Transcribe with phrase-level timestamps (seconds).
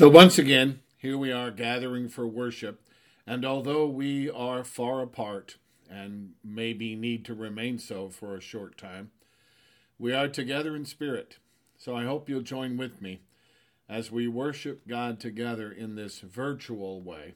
[0.00, 2.80] So, once again, here we are gathering for worship,
[3.26, 5.58] and although we are far apart
[5.90, 9.10] and maybe need to remain so for a short time,
[9.98, 11.36] we are together in spirit.
[11.76, 13.20] So, I hope you'll join with me
[13.90, 17.34] as we worship God together in this virtual way.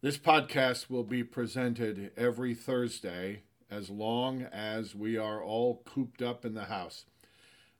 [0.00, 6.44] This podcast will be presented every Thursday as long as we are all cooped up
[6.44, 7.04] in the house.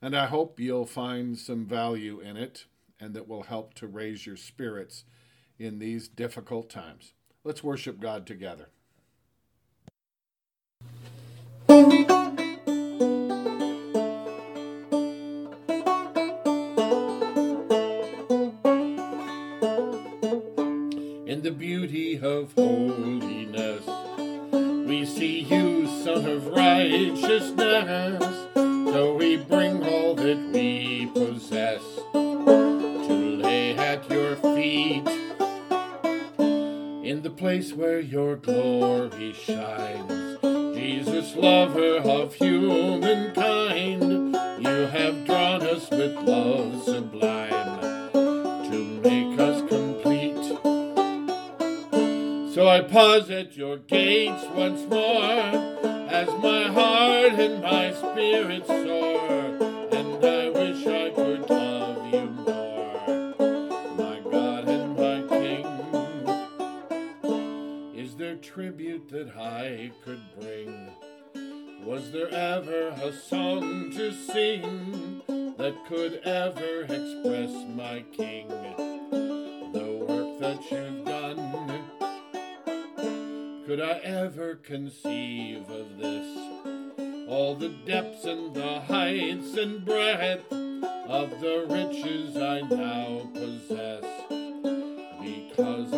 [0.00, 2.66] And I hope you'll find some value in it
[3.04, 5.04] and that will help to raise your spirits
[5.58, 7.12] in these difficult times.
[7.44, 8.70] Let's worship God together.
[21.26, 23.84] In the beauty of holiness,
[24.88, 28.24] we see you, Son of Righteousness.
[28.54, 31.82] So we bring all that we possess
[34.64, 35.06] feet.
[37.10, 40.38] In the place where your glory shines,
[40.74, 44.02] Jesus, lover of humankind,
[44.64, 48.10] you have drawn us with love sublime
[48.70, 50.44] to make us complete.
[52.54, 55.42] So I pause at your gates once more
[56.20, 59.43] as my heart and my spirit soar,
[72.14, 75.20] there ever a song to sing
[75.58, 78.46] that could ever express my King?
[79.72, 81.82] The work that you've done
[83.66, 86.38] could I ever conceive of this?
[87.28, 94.04] All the depths and the heights and breadth of the riches I now possess
[95.20, 95.92] because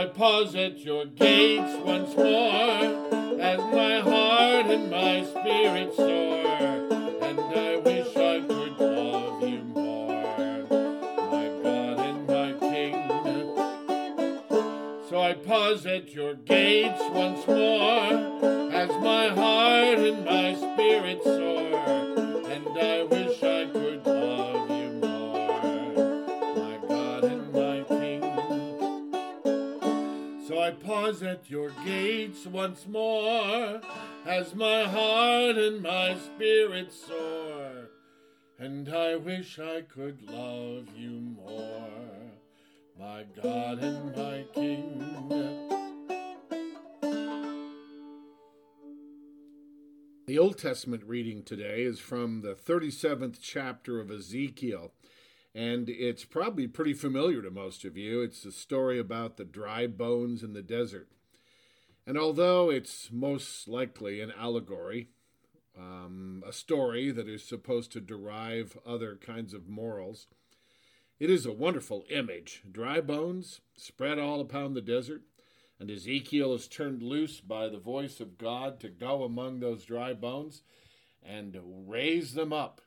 [0.00, 6.46] I pause at your gates once more as my heart and my spirit soar,
[7.20, 10.64] and I wish I could love you more,
[11.30, 12.94] my God and my King.
[15.10, 21.59] So I pause at your gates once more as my heart and my spirit soar,
[30.50, 33.80] So I pause at your gates once more
[34.26, 37.90] as my heart and my spirit soar,
[38.58, 42.32] and I wish I could love you more,
[42.98, 45.06] my God and my King.
[50.26, 54.94] The Old Testament reading today is from the 37th chapter of Ezekiel,
[55.54, 58.22] and it's probably pretty familiar to most of you.
[58.22, 61.08] It's a story about the dry bones in the desert.
[62.06, 65.08] And although it's most likely an allegory,
[65.78, 70.26] um, a story that is supposed to derive other kinds of morals,
[71.18, 72.62] it is a wonderful image.
[72.70, 75.22] Dry bones spread all upon the desert,
[75.78, 80.14] and Ezekiel is turned loose by the voice of God to go among those dry
[80.14, 80.62] bones
[81.22, 82.80] and raise them up,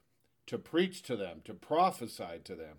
[0.47, 2.77] to preach to them, to prophesy to them.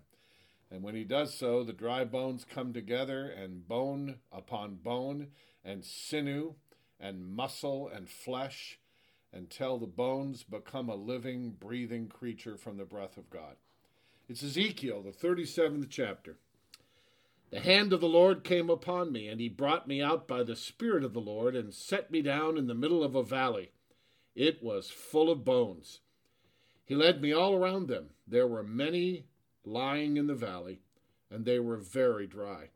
[0.71, 5.27] And when he does so, the dry bones come together, and bone upon bone,
[5.63, 6.55] and sinew,
[6.99, 8.79] and muscle, and flesh,
[9.31, 13.55] until the bones become a living, breathing creature from the breath of God.
[14.27, 16.37] It's Ezekiel, the 37th chapter.
[17.51, 20.55] The hand of the Lord came upon me, and he brought me out by the
[20.55, 23.71] Spirit of the Lord, and set me down in the middle of a valley.
[24.35, 25.99] It was full of bones.
[26.85, 28.11] He led me all around them.
[28.27, 29.25] There were many
[29.65, 30.81] lying in the valley,
[31.29, 32.69] and they were very dry.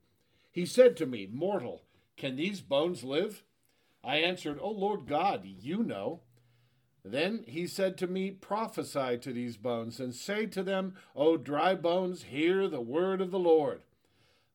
[0.52, 1.84] He said to me, Mortal,
[2.18, 3.44] can these bones live?
[4.04, 6.22] I answered, O Lord God, you know.
[7.06, 11.76] Then he said to me, Prophesy to these bones, and say to them, O dry
[11.76, 13.84] bones, hear the word of the Lord.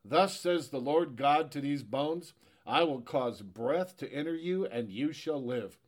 [0.04, 2.34] Thus says the Lord God to these bones
[2.66, 5.78] I will cause breath to enter you, and you shall live.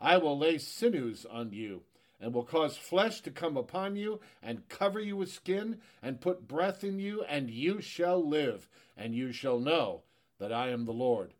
[0.00, 1.82] I will lay sinews on you,
[2.22, 6.48] and will cause flesh to come upon you, and cover you with skin, and put
[6.48, 10.02] breath in you, and you shall live, and you shall know
[10.38, 11.34] that I am the Lord.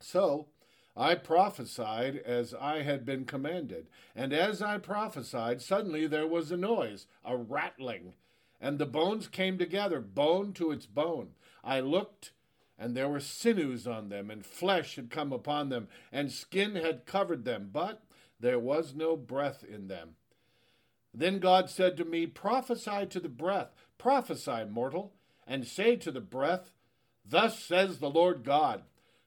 [0.00, 0.46] So
[0.96, 3.86] I prophesied as I had been commanded,
[4.16, 8.14] and as I prophesied, suddenly there was a noise, a rattling
[8.60, 11.30] and the bones came together, bone to its bone.
[11.62, 12.32] I looked,
[12.78, 17.06] and there were sinews on them, and flesh had come upon them, and skin had
[17.06, 18.02] covered them, but
[18.40, 20.16] there was no breath in them.
[21.12, 25.14] Then God said to me, Prophesy to the breath, prophesy, mortal,
[25.46, 26.72] and say to the breath,
[27.24, 28.82] Thus says the Lord God,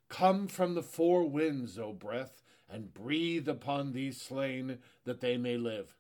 [0.08, 5.58] Come from the four winds, O breath, and breathe upon these slain, that they may
[5.58, 5.96] live.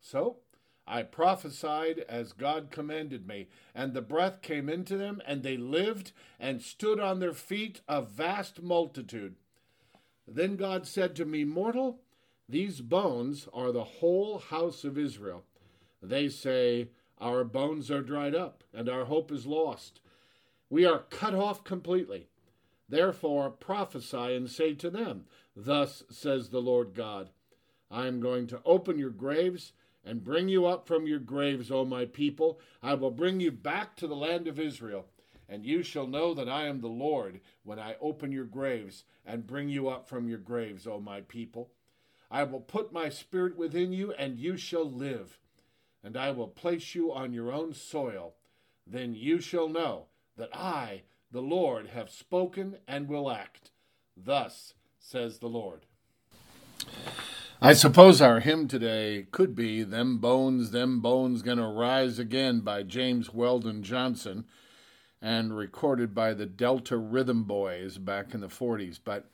[0.00, 0.38] So
[0.86, 6.12] I prophesied as God commanded me, and the breath came into them, and they lived
[6.40, 9.36] and stood on their feet, a vast multitude.
[10.26, 12.00] Then God said to me, Mortal,
[12.48, 15.44] these bones are the whole house of Israel.
[16.02, 20.00] They say, Our bones are dried up, and our hope is lost.
[20.70, 22.28] We are cut off completely.
[22.88, 27.28] Therefore prophesy and say to them, Thus says the Lord God
[27.90, 29.72] I am going to open your graves
[30.02, 32.60] and bring you up from your graves, O my people.
[32.82, 35.06] I will bring you back to the land of Israel.
[35.50, 39.46] And you shall know that I am the Lord when I open your graves and
[39.46, 41.70] bring you up from your graves, O my people.
[42.30, 45.38] I will put my spirit within you, and you shall live.
[46.02, 48.34] And I will place you on your own soil.
[48.86, 53.70] Then you shall know that I, the Lord, have spoken and will act.
[54.16, 55.86] Thus says the Lord.
[57.60, 62.84] I suppose our hymn today could be Them Bones, Them Bones Gonna Rise Again by
[62.84, 64.44] James Weldon Johnson
[65.20, 69.00] and recorded by the Delta Rhythm Boys back in the 40s.
[69.04, 69.28] But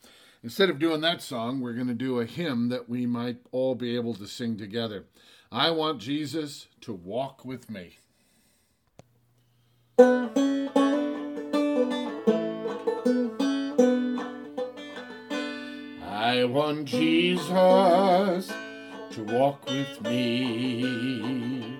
[0.45, 3.73] instead of doing that song, we're going to do a hymn that we might all
[3.73, 5.05] be able to sing together.
[5.51, 7.97] I want Jesus to walk with me.
[16.07, 21.79] I want Jesus to walk with me.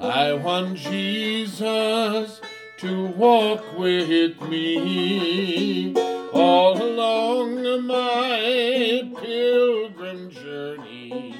[0.00, 2.40] I want Jesus
[2.78, 11.34] to walk with me all along my pilgrim journey.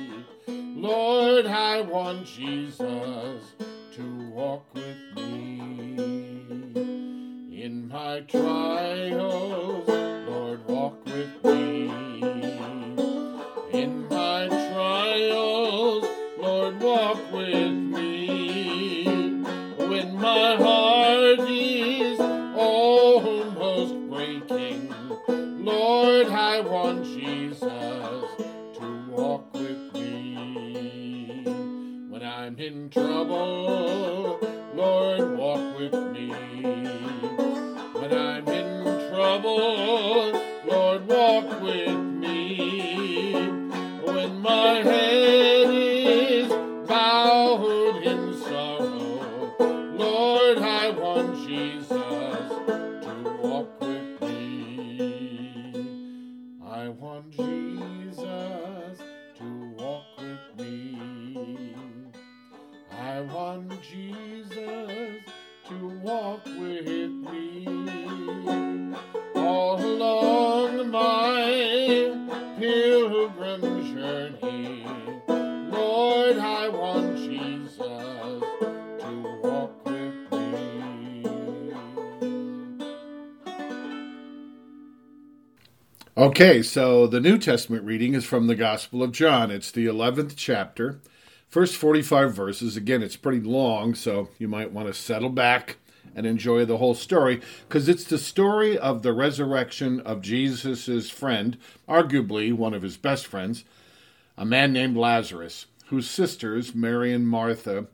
[0.46, 3.42] Lord, I want Jesus
[3.94, 5.96] to walk with me
[7.62, 9.67] in my trials.
[50.56, 52.37] I want Jesus
[86.40, 89.50] Okay, so the New Testament reading is from the Gospel of John.
[89.50, 91.00] It's the 11th chapter,
[91.48, 92.76] first 45 verses.
[92.76, 95.78] Again, it's pretty long, so you might want to settle back
[96.14, 101.58] and enjoy the whole story because it's the story of the resurrection of Jesus' friend,
[101.88, 103.64] arguably one of his best friends,
[104.36, 107.88] a man named Lazarus, whose sisters, Mary and Martha,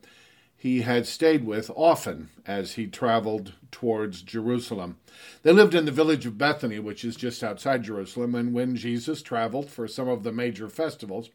[0.57, 4.97] he had stayed with often as he traveled towards Jerusalem.
[5.43, 9.21] They lived in the village of Bethany, which is just outside Jerusalem, and when Jesus
[9.21, 11.29] traveled for some of the major festivals,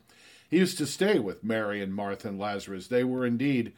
[0.48, 2.88] he used to stay with Mary and Martha and Lazarus.
[2.88, 3.72] They were indeed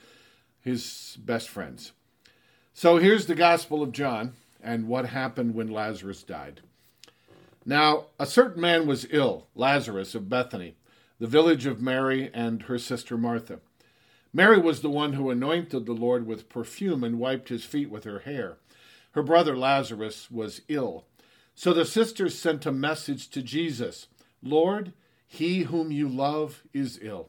[0.63, 1.93] his best friends.
[2.73, 4.33] So here's the Gospel of John
[4.63, 6.61] and what happened when Lazarus died.
[7.67, 10.77] Now, a certain man was ill, Lazarus of Bethany,
[11.19, 13.61] the village of Mary and her sister Martha.
[14.33, 18.05] Mary was the one who anointed the Lord with perfume and wiped his feet with
[18.05, 18.57] her hair.
[19.13, 21.05] Her brother Lazarus was ill.
[21.55, 24.09] So the sisters sent a message to Jesus
[24.43, 24.93] Lord,
[25.27, 27.29] he whom you love is ill.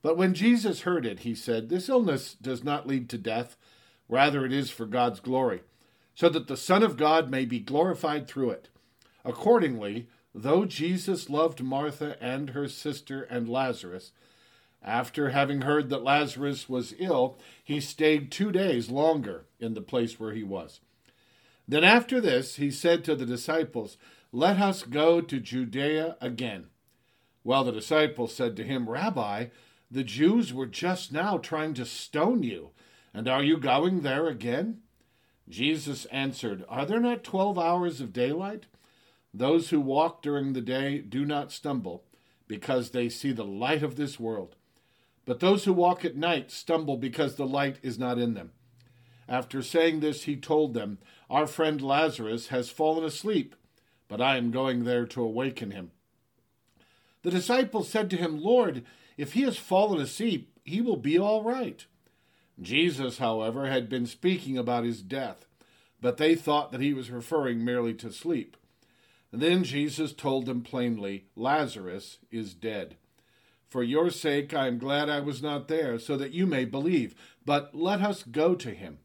[0.00, 3.56] But when Jesus heard it, he said, This illness does not lead to death,
[4.08, 5.62] rather, it is for God's glory,
[6.14, 8.68] so that the Son of God may be glorified through it.
[9.24, 14.12] Accordingly, though Jesus loved Martha and her sister and Lazarus,
[14.84, 20.18] after having heard that Lazarus was ill, he stayed two days longer in the place
[20.18, 20.80] where he was.
[21.68, 23.96] Then after this, he said to the disciples,
[24.32, 26.66] Let us go to Judea again.
[27.44, 29.46] Well, the disciples said to him, Rabbi,
[29.90, 32.70] The Jews were just now trying to stone you,
[33.14, 34.80] and are you going there again?
[35.48, 38.66] Jesus answered, Are there not twelve hours of daylight?
[39.34, 42.04] Those who walk during the day do not stumble,
[42.48, 44.56] because they see the light of this world.
[45.24, 48.52] But those who walk at night stumble because the light is not in them.
[49.28, 50.98] After saying this, he told them,
[51.30, 53.54] Our friend Lazarus has fallen asleep,
[54.08, 55.92] but I am going there to awaken him.
[57.22, 58.84] The disciples said to him, Lord,
[59.16, 61.86] if he has fallen asleep, he will be all right.
[62.60, 65.46] Jesus, however, had been speaking about his death,
[66.00, 68.56] but they thought that he was referring merely to sleep.
[69.30, 72.96] then Jesus told them plainly, Lazarus is dead.
[73.72, 77.14] For your sake I am glad I was not there, so that you may believe.
[77.42, 78.98] But let us go to him.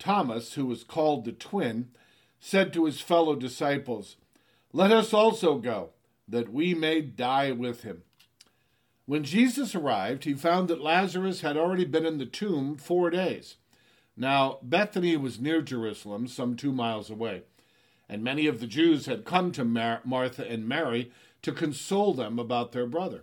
[0.00, 1.90] Thomas, who was called the twin,
[2.40, 4.16] said to his fellow disciples,
[4.72, 5.90] Let us also go,
[6.26, 8.02] that we may die with him.
[9.06, 13.58] When Jesus arrived, he found that Lazarus had already been in the tomb four days.
[14.16, 17.44] Now, Bethany was near Jerusalem, some two miles away,
[18.08, 22.40] and many of the Jews had come to Mar- Martha and Mary to console them
[22.40, 23.22] about their brother.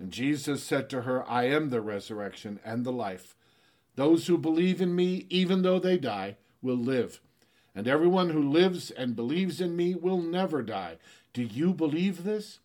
[0.00, 3.36] And Jesus said to her, I am the resurrection and the life.
[3.96, 7.20] Those who believe in me, even though they die, will live.
[7.74, 10.96] And everyone who lives and believes in me will never die.
[11.34, 12.60] Do you believe this?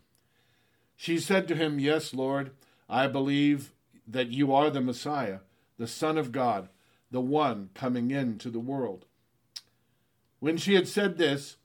[0.96, 2.52] She said to him, Yes, Lord,
[2.90, 3.74] I believe
[4.08, 5.40] that you are the Messiah,
[5.78, 6.70] the Son of God,
[7.12, 9.06] the one coming into the world.
[10.40, 11.58] When she had said this,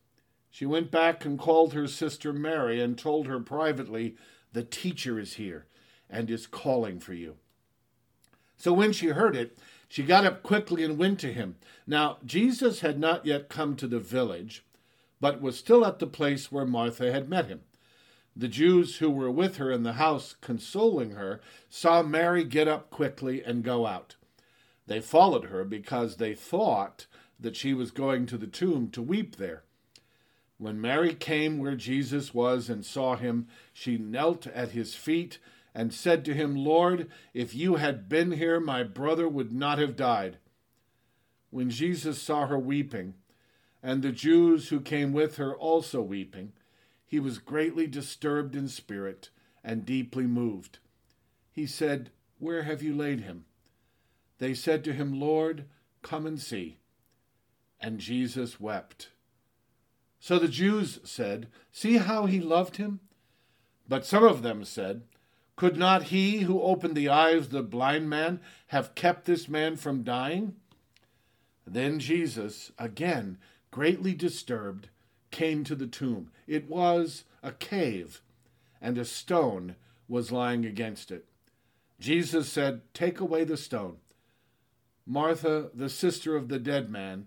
[0.50, 4.16] she went back and called her sister Mary and told her privately
[4.52, 5.66] the teacher is here
[6.08, 7.36] and is calling for you.
[8.56, 11.56] So when she heard it, she got up quickly and went to him.
[11.86, 14.64] Now, Jesus had not yet come to the village,
[15.20, 17.62] but was still at the place where Martha had met him.
[18.36, 22.90] The Jews who were with her in the house, consoling her, saw Mary get up
[22.90, 24.16] quickly and go out.
[24.86, 27.06] They followed her because they thought
[27.38, 29.64] that she was going to the tomb to weep there.
[30.60, 35.38] When Mary came where Jesus was and saw him, she knelt at his feet
[35.74, 39.96] and said to him, Lord, if you had been here, my brother would not have
[39.96, 40.36] died.
[41.48, 43.14] When Jesus saw her weeping,
[43.82, 46.52] and the Jews who came with her also weeping,
[47.06, 49.30] he was greatly disturbed in spirit
[49.64, 50.78] and deeply moved.
[51.50, 53.46] He said, Where have you laid him?
[54.36, 55.64] They said to him, Lord,
[56.02, 56.80] come and see.
[57.80, 59.08] And Jesus wept.
[60.20, 63.00] So the Jews said, See how he loved him?
[63.88, 65.02] But some of them said,
[65.56, 69.76] Could not he who opened the eyes of the blind man have kept this man
[69.76, 70.54] from dying?
[71.66, 73.38] Then Jesus, again
[73.70, 74.88] greatly disturbed,
[75.30, 76.30] came to the tomb.
[76.46, 78.20] It was a cave,
[78.80, 79.76] and a stone
[80.08, 81.24] was lying against it.
[82.00, 83.98] Jesus said, Take away the stone.
[85.06, 87.26] Martha, the sister of the dead man,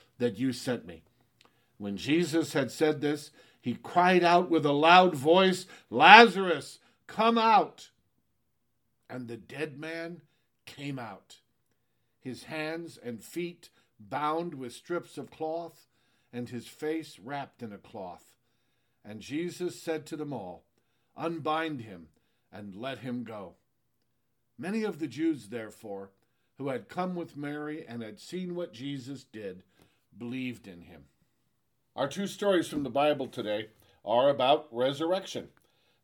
[0.21, 1.01] that you sent me.
[1.79, 7.89] When Jesus had said this, he cried out with a loud voice, Lazarus, come out!
[9.09, 10.21] And the dead man
[10.67, 11.37] came out,
[12.19, 15.87] his hands and feet bound with strips of cloth,
[16.31, 18.35] and his face wrapped in a cloth.
[19.03, 20.65] And Jesus said to them all,
[21.17, 22.09] Unbind him
[22.53, 23.55] and let him go.
[24.55, 26.11] Many of the Jews, therefore,
[26.59, 29.63] who had come with Mary and had seen what Jesus did,
[30.17, 31.05] believed in him.
[31.95, 33.69] Our two stories from the Bible today
[34.03, 35.49] are about resurrection.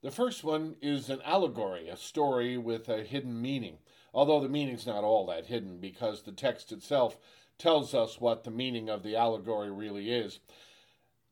[0.03, 3.77] The first one is an allegory, a story with a hidden meaning,
[4.13, 7.17] although the meaning's not all that hidden because the text itself
[7.57, 10.39] tells us what the meaning of the allegory really is.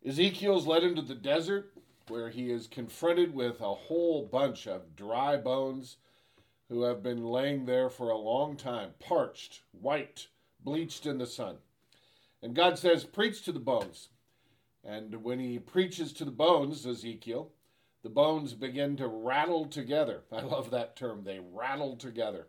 [0.03, 1.73] Ezekiel's led into the desert
[2.07, 5.97] where he is confronted with a whole bunch of dry bones.
[6.69, 10.27] who have been laying there for a long time, parched, white,
[10.59, 11.57] bleached in the sun.
[12.41, 14.09] And God says, Preach to the bones.
[14.83, 17.51] And when he preaches to the bones, Ezekiel,
[18.03, 20.21] the bones begin to rattle together.
[20.31, 21.23] I love that term.
[21.23, 22.47] They rattle together.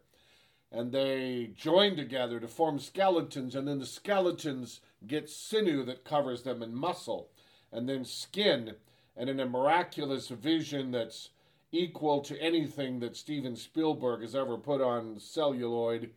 [0.71, 6.43] And they join together to form skeletons, and then the skeletons get sinew that covers
[6.43, 7.31] them and muscle,
[7.73, 8.75] and then skin,
[9.17, 11.31] and in a miraculous vision that's
[11.73, 16.11] equal to anything that Steven Spielberg has ever put on celluloid.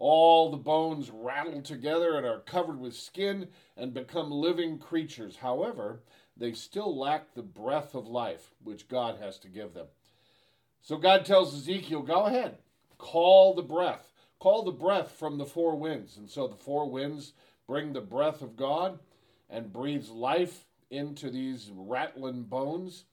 [0.00, 5.36] All the bones rattle together and are covered with skin and become living creatures.
[5.36, 6.02] However,
[6.36, 9.86] they still lack the breath of life which God has to give them.
[10.80, 12.56] So God tells Ezekiel, Go ahead,
[12.98, 14.10] call the breath.
[14.38, 16.16] Call the breath from the four winds.
[16.16, 17.34] And so the four winds
[17.66, 18.98] bring the breath of God
[19.50, 23.04] and breathes life into these rattling bones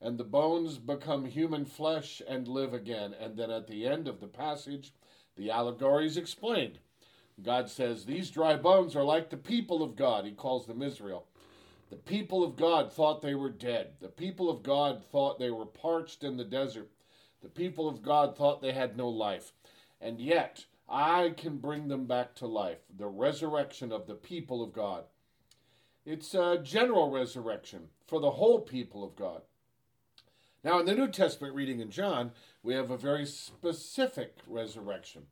[0.00, 3.14] and the bones become human flesh and live again.
[3.18, 4.92] And then at the end of the passage,
[5.38, 6.80] the allegory is explained.
[7.42, 10.24] God says, These dry bones are like the people of God.
[10.24, 11.26] He calls them Israel.
[11.90, 13.92] The people of God thought they were dead.
[14.00, 16.90] The people of God thought they were parched in the desert.
[17.40, 19.52] The people of God thought they had no life.
[20.00, 22.78] And yet, I can bring them back to life.
[22.94, 25.04] The resurrection of the people of God.
[26.04, 29.42] It's a general resurrection for the whole people of God.
[30.64, 32.32] Now, in the New Testament reading in John,
[32.64, 35.26] we have a very specific resurrection,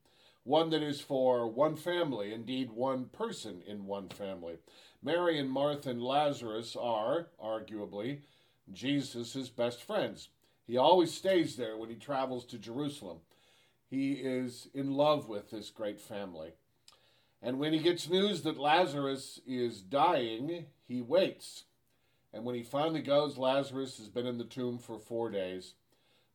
[0.45, 4.59] one that is for one family, indeed, one person in one family.
[5.03, 8.21] Mary and Martha and Lazarus are, arguably,
[8.73, 10.29] Jesus' best friends.
[10.65, 13.19] He always stays there when he travels to Jerusalem.
[13.89, 16.53] He is in love with this great family.
[17.43, 21.65] And when he gets news that Lazarus is dying, he waits.
[22.37, 25.73] And when he finally goes, Lazarus has been in the tomb for four days.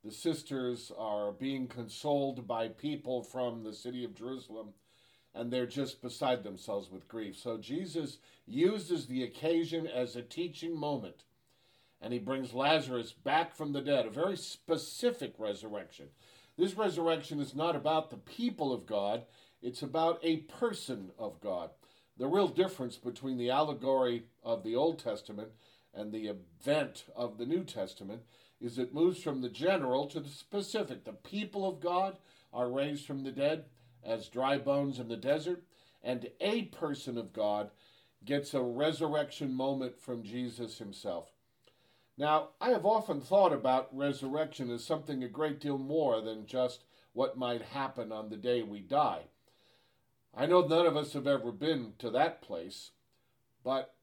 [0.03, 4.69] The sisters are being consoled by people from the city of Jerusalem,
[5.35, 7.37] and they're just beside themselves with grief.
[7.37, 8.17] So Jesus
[8.47, 11.23] uses the occasion as a teaching moment,
[12.01, 16.07] and he brings Lazarus back from the dead, a very specific resurrection.
[16.57, 19.25] This resurrection is not about the people of God,
[19.61, 21.69] it's about a person of God.
[22.17, 25.49] The real difference between the allegory of the Old Testament
[25.93, 28.21] and the event of the New Testament
[28.59, 31.03] is it moves from the general to the specific.
[31.03, 32.17] The people of God
[32.53, 33.65] are raised from the dead
[34.03, 35.63] as dry bones in the desert,
[36.03, 37.71] and a person of God
[38.23, 41.29] gets a resurrection moment from Jesus himself.
[42.17, 46.83] Now, I have often thought about resurrection as something a great deal more than just
[47.13, 49.23] what might happen on the day we die.
[50.35, 52.91] I know none of us have ever been to that place,
[53.63, 53.95] but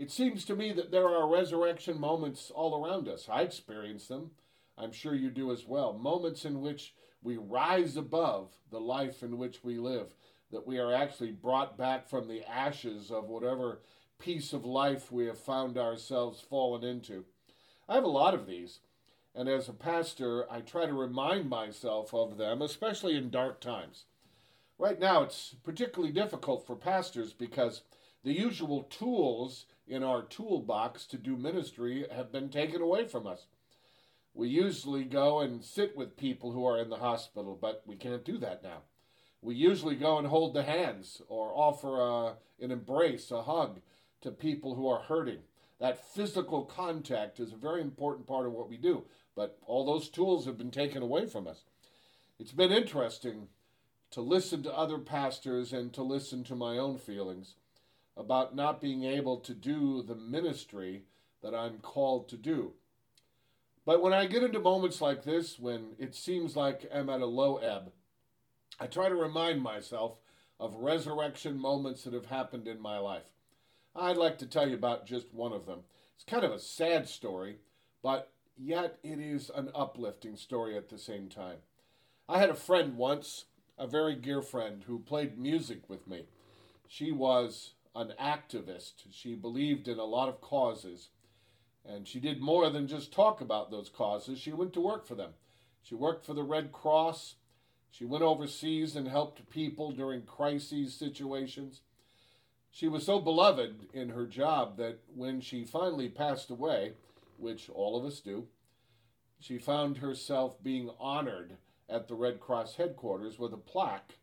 [0.00, 3.28] it seems to me that there are resurrection moments all around us.
[3.30, 4.30] I experience them.
[4.78, 5.92] I'm sure you do as well.
[5.92, 10.14] Moments in which we rise above the life in which we live,
[10.52, 13.82] that we are actually brought back from the ashes of whatever
[14.18, 17.26] piece of life we have found ourselves fallen into.
[17.86, 18.78] I have a lot of these,
[19.34, 24.04] and as a pastor, I try to remind myself of them, especially in dark times.
[24.78, 27.82] Right now, it's particularly difficult for pastors because
[28.24, 33.46] the usual tools in our toolbox to do ministry have been taken away from us.
[34.34, 38.24] We usually go and sit with people who are in the hospital, but we can't
[38.24, 38.82] do that now.
[39.42, 43.80] We usually go and hold the hands or offer a, an embrace, a hug
[44.20, 45.40] to people who are hurting.
[45.80, 50.10] That physical contact is a very important part of what we do, but all those
[50.10, 51.64] tools have been taken away from us.
[52.38, 53.48] It's been interesting
[54.10, 57.54] to listen to other pastors and to listen to my own feelings
[58.16, 61.04] about not being able to do the ministry
[61.42, 62.72] that I'm called to do.
[63.86, 67.26] But when I get into moments like this, when it seems like I'm at a
[67.26, 67.92] low ebb,
[68.78, 70.18] I try to remind myself
[70.58, 73.24] of resurrection moments that have happened in my life.
[73.96, 75.80] I'd like to tell you about just one of them.
[76.14, 77.56] It's kind of a sad story,
[78.02, 81.56] but yet it is an uplifting story at the same time.
[82.28, 83.46] I had a friend once,
[83.78, 86.26] a very dear friend, who played music with me.
[86.86, 89.04] She was an activist.
[89.10, 91.08] She believed in a lot of causes.
[91.84, 94.38] And she did more than just talk about those causes.
[94.38, 95.30] She went to work for them.
[95.82, 97.36] She worked for the Red Cross.
[97.90, 101.80] She went overseas and helped people during crises situations.
[102.70, 106.92] She was so beloved in her job that when she finally passed away,
[107.36, 108.46] which all of us do,
[109.40, 111.56] she found herself being honored
[111.88, 114.18] at the Red Cross headquarters with a plaque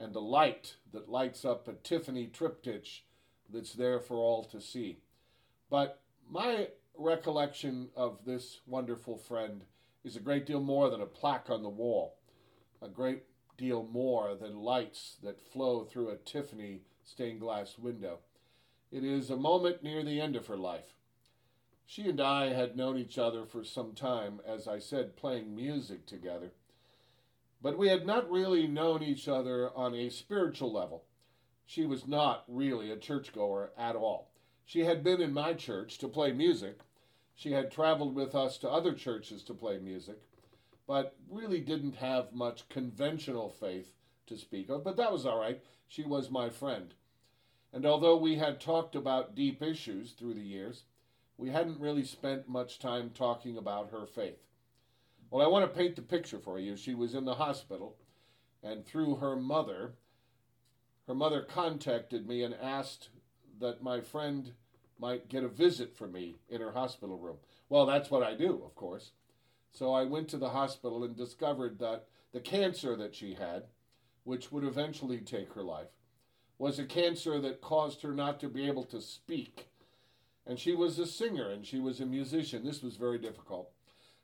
[0.00, 3.04] and a light that lights up a Tiffany triptych
[3.52, 4.98] that's there for all to see.
[5.68, 9.62] But my recollection of this wonderful friend
[10.02, 12.16] is a great deal more than a plaque on the wall.
[12.82, 13.24] a great
[13.58, 18.20] deal more than lights that flow through a Tiffany stained glass window.
[18.90, 20.94] It is a moment near the end of her life.
[21.86, 26.06] She and I had known each other for some time, as I said, playing music
[26.06, 26.52] together.
[27.62, 31.04] But we had not really known each other on a spiritual level.
[31.66, 34.30] She was not really a churchgoer at all.
[34.64, 36.80] She had been in my church to play music.
[37.34, 40.18] She had traveled with us to other churches to play music,
[40.86, 43.92] but really didn't have much conventional faith
[44.26, 44.82] to speak of.
[44.82, 45.62] But that was all right.
[45.86, 46.94] She was my friend.
[47.72, 50.84] And although we had talked about deep issues through the years,
[51.36, 54.38] we hadn't really spent much time talking about her faith.
[55.30, 56.76] Well, I want to paint the picture for you.
[56.76, 57.96] She was in the hospital,
[58.64, 59.94] and through her mother,
[61.06, 63.10] her mother contacted me and asked
[63.60, 64.52] that my friend
[64.98, 67.36] might get a visit for me in her hospital room.
[67.68, 69.12] Well, that's what I do, of course.
[69.70, 73.64] So I went to the hospital and discovered that the cancer that she had,
[74.24, 75.88] which would eventually take her life,
[76.58, 79.68] was a cancer that caused her not to be able to speak.
[80.44, 82.64] And she was a singer and she was a musician.
[82.64, 83.70] This was very difficult.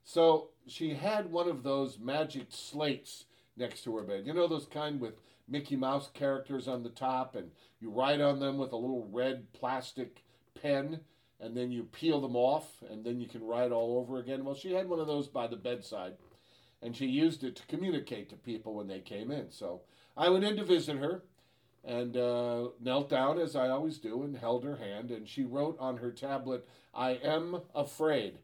[0.06, 3.24] So she had one of those magic slates
[3.56, 4.22] next to her bed.
[4.24, 5.14] You know, those kind with
[5.48, 9.52] Mickey Mouse characters on the top, and you write on them with a little red
[9.52, 10.22] plastic
[10.62, 11.00] pen,
[11.40, 14.44] and then you peel them off, and then you can write all over again.
[14.44, 16.12] Well, she had one of those by the bedside,
[16.80, 19.50] and she used it to communicate to people when they came in.
[19.50, 19.82] So
[20.16, 21.24] I went in to visit her
[21.84, 25.76] and uh, knelt down as I always do and held her hand, and she wrote
[25.80, 26.64] on her tablet,
[26.94, 28.38] I am afraid.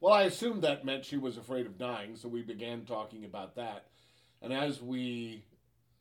[0.00, 3.54] Well, I assumed that meant she was afraid of dying, so we began talking about
[3.56, 3.84] that.
[4.40, 5.44] And as we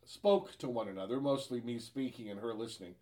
[0.05, 2.95] spoke to one another, mostly me speaking and her listening,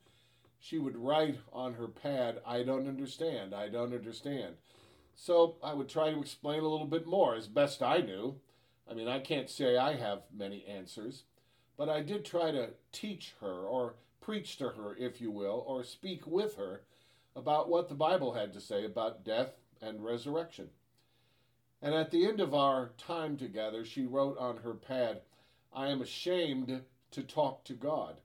[0.60, 4.56] she would write on her pad, I don't understand, I don't understand.
[5.16, 8.40] So I would try to explain a little bit more as best I knew.
[8.90, 11.26] I mean, I can't say I have many answers.
[11.78, 15.84] But I did try to teach her, or preach to her, if you will, or
[15.84, 16.82] speak with her
[17.36, 20.70] about what the Bible had to say about death and resurrection.
[21.82, 25.22] And at the end of our time together, she wrote on her pad,
[25.74, 28.20] I am ashamed to talk to God.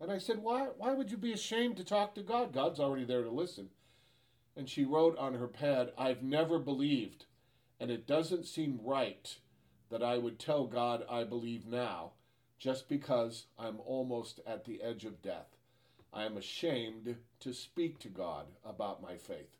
[0.00, 2.52] And I said, why, why would you be ashamed to talk to God?
[2.52, 3.70] God's already there to listen.
[4.56, 7.26] And she wrote on her pad, I've never believed,
[7.78, 9.36] and it doesn't seem right
[9.90, 12.12] that I would tell God I believe now
[12.58, 15.56] just because I'm almost at the edge of death.
[16.12, 19.56] I am ashamed to speak to God about my faith.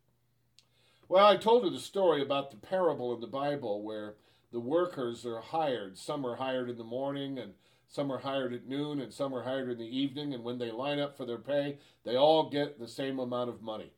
[1.11, 4.15] Well, I told her the story about the parable in the Bible where
[4.53, 5.99] the workers are hired.
[5.99, 7.55] Some are hired in the morning, and
[7.89, 10.33] some are hired at noon, and some are hired in the evening.
[10.33, 13.61] And when they line up for their pay, they all get the same amount of
[13.61, 13.93] money.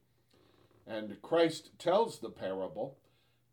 [0.87, 2.97] And Christ tells the parable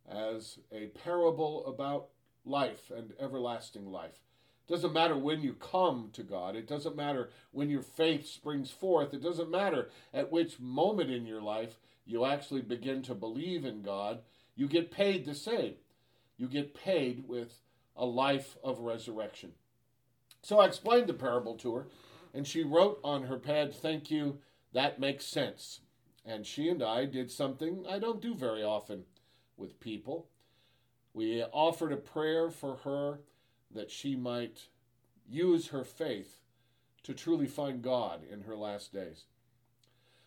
[0.10, 2.08] as a parable about
[2.45, 4.22] life and everlasting life
[4.69, 6.56] It doesn't matter when you come to God.
[6.56, 9.13] It doesn't matter when your faith springs forth.
[9.13, 11.78] It doesn't matter at which moment in your life
[12.10, 14.22] you actually begin to believe in God.
[14.56, 15.76] You get paid the same.
[16.38, 17.62] You get paid with
[17.95, 19.52] a life of resurrection.
[20.41, 21.88] So I explained the parable to her,
[22.34, 24.39] and she wrote on her pad, Thank you,
[24.74, 25.82] that makes sense.
[26.26, 29.04] And she and I did something I don't do very often
[29.56, 30.28] with people.
[31.13, 33.19] We offered a prayer for her
[33.74, 34.67] that she might
[35.28, 36.39] use her faith
[37.04, 39.26] to truly find God in her last days.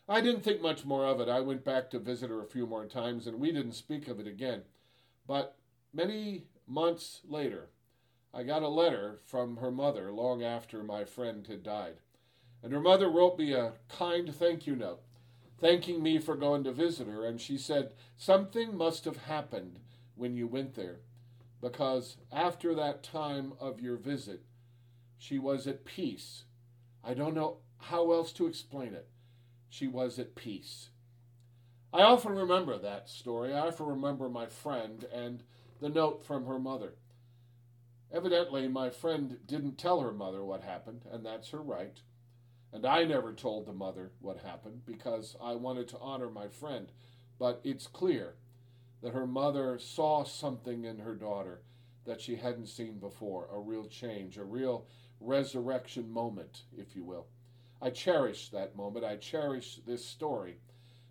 [0.08, 1.28] I didn't think much more of it.
[1.28, 4.18] I went back to visit her a few more times and we didn't speak of
[4.18, 4.62] it again.
[5.26, 5.56] But
[5.92, 7.70] many months later,
[8.34, 11.96] I got a letter from her mother long after my friend had died.
[12.62, 15.02] And her mother wrote me a kind thank you note,
[15.60, 17.24] thanking me for going to visit her.
[17.24, 19.80] And she said, Something must have happened
[20.14, 21.00] when you went there
[21.62, 24.42] because after that time of your visit,
[25.16, 26.42] she was at peace.
[27.04, 29.08] I don't know how else to explain it.
[29.72, 30.90] She was at peace.
[31.94, 33.54] I often remember that story.
[33.54, 35.42] I often remember my friend and
[35.80, 36.92] the note from her mother.
[38.12, 42.02] Evidently, my friend didn't tell her mother what happened, and that's her right.
[42.70, 46.92] And I never told the mother what happened because I wanted to honor my friend.
[47.38, 48.34] But it's clear
[49.00, 51.62] that her mother saw something in her daughter
[52.04, 54.86] that she hadn't seen before a real change, a real
[55.18, 57.28] resurrection moment, if you will.
[57.82, 59.04] I cherish that moment.
[59.04, 60.58] I cherish this story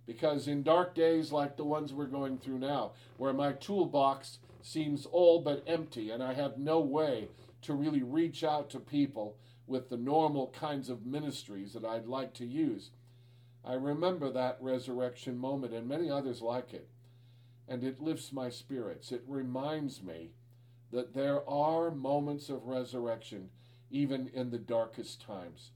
[0.07, 5.05] because in dark days like the ones we're going through now, where my toolbox seems
[5.05, 7.27] all but empty and I have no way
[7.63, 9.35] to really reach out to people
[9.67, 12.91] with the normal kinds of ministries that I'd like to use,
[13.65, 16.87] I remember that resurrection moment and many others like it
[17.67, 19.11] and it lifts my spirits.
[19.11, 20.31] It reminds me
[20.91, 23.49] that there are moments of resurrection
[23.89, 25.71] even in the darkest times.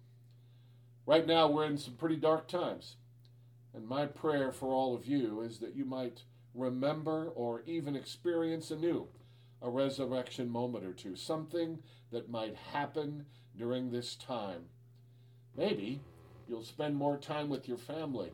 [1.06, 2.96] Right now, we're in some pretty dark times.
[3.74, 8.72] And my prayer for all of you is that you might remember or even experience
[8.72, 9.08] anew
[9.62, 11.80] a resurrection moment or two, something
[12.12, 13.26] that might happen
[13.58, 14.66] during this time.
[15.56, 16.02] Maybe
[16.48, 18.32] you'll spend more time with your family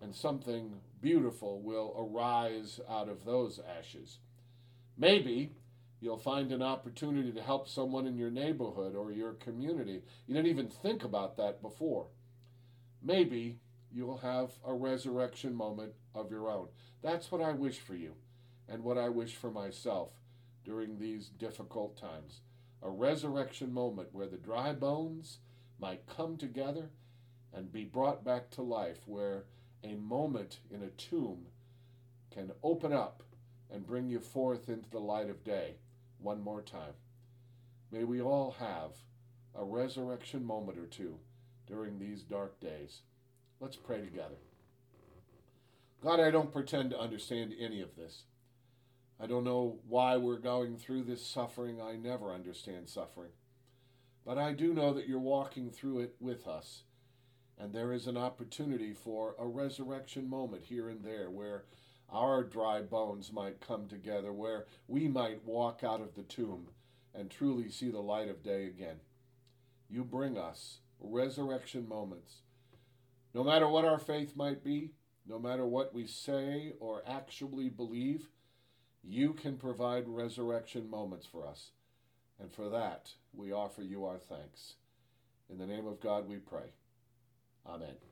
[0.00, 4.18] and something beautiful will arise out of those ashes.
[4.96, 5.52] Maybe
[6.02, 10.02] you'll find an opportunity to help someone in your neighborhood or your community.
[10.26, 12.08] You didn't even think about that before.
[13.00, 13.60] Maybe
[13.92, 16.66] you'll have a resurrection moment of your own.
[17.02, 18.14] That's what I wish for you
[18.68, 20.10] and what I wish for myself
[20.64, 22.40] during these difficult times.
[22.82, 25.38] A resurrection moment where the dry bones
[25.78, 26.90] might come together
[27.54, 29.44] and be brought back to life, where
[29.84, 31.46] a moment in a tomb
[32.34, 33.22] can open up
[33.70, 35.76] and bring you forth into the light of day
[36.22, 36.94] one more time.
[37.90, 38.92] May we all have
[39.54, 41.18] a resurrection moment or two
[41.66, 43.00] during these dark days.
[43.60, 44.36] Let's pray together.
[46.02, 48.24] God, I don't pretend to understand any of this.
[49.20, 51.80] I don't know why we're going through this suffering.
[51.80, 53.30] I never understand suffering.
[54.26, 56.82] But I do know that you're walking through it with us.
[57.58, 61.64] And there is an opportunity for a resurrection moment here and there where
[62.12, 66.68] our dry bones might come together, where we might walk out of the tomb
[67.14, 68.96] and truly see the light of day again.
[69.88, 72.42] You bring us resurrection moments.
[73.34, 74.92] No matter what our faith might be,
[75.26, 78.28] no matter what we say or actually believe,
[79.02, 81.70] you can provide resurrection moments for us.
[82.38, 84.74] And for that, we offer you our thanks.
[85.50, 86.72] In the name of God we pray.
[87.66, 88.11] Amen.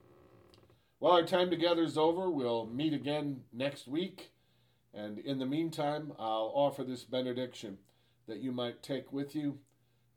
[1.00, 2.30] Well, our time together is over.
[2.30, 4.32] We'll meet again next week.
[4.92, 7.78] And in the meantime, I'll offer this benediction
[8.28, 9.60] that you might take with you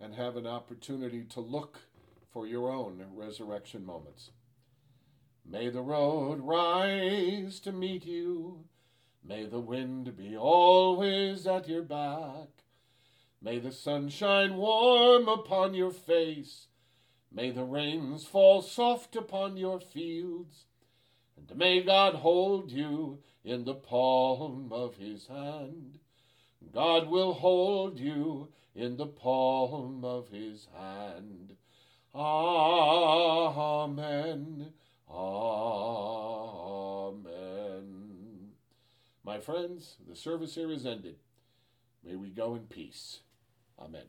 [0.01, 1.79] and have an opportunity to look
[2.33, 4.31] for your own resurrection moments.
[5.49, 8.65] May the road rise to meet you.
[9.23, 12.49] May the wind be always at your back.
[13.41, 16.67] May the sun shine warm upon your face.
[17.31, 20.65] May the rains fall soft upon your fields.
[21.49, 25.99] And may God hold you in the palm of his hand.
[26.73, 31.55] God will hold you in the palm of his hand.
[32.15, 33.53] Amen.
[35.09, 35.63] Amen.
[39.23, 41.17] My friends, the service here is ended.
[42.03, 43.19] May we go in peace.
[43.79, 44.05] Amen.